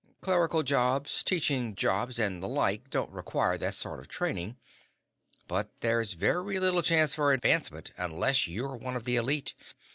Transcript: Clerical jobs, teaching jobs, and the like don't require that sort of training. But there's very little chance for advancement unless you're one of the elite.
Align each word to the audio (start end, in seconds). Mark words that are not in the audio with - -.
Clerical 0.19 0.63
jobs, 0.63 1.21
teaching 1.21 1.75
jobs, 1.75 2.17
and 2.17 2.41
the 2.41 2.47
like 2.47 2.89
don't 2.89 3.11
require 3.11 3.55
that 3.59 3.75
sort 3.75 3.99
of 3.99 4.07
training. 4.07 4.57
But 5.47 5.69
there's 5.81 6.13
very 6.13 6.59
little 6.59 6.81
chance 6.81 7.13
for 7.13 7.31
advancement 7.31 7.91
unless 7.97 8.47
you're 8.47 8.75
one 8.77 8.95
of 8.95 9.03
the 9.05 9.15
elite. 9.17 9.53